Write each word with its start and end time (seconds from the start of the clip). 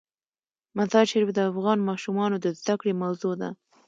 مزارشریف 0.77 1.29
د 1.33 1.39
افغان 1.51 1.79
ماشومانو 1.89 2.35
د 2.41 2.47
زده 2.59 2.73
کړې 2.81 2.93
موضوع 3.03 3.33
ده. 3.41 3.49